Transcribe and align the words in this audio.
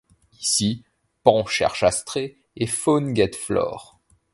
Ici, 0.39 0.83
Pan 1.21 1.45
cherche 1.45 1.83
Astrée 1.83 2.39
et 2.55 2.65
Faune 2.65 3.13
guette 3.13 3.35
Flore. 3.35 3.99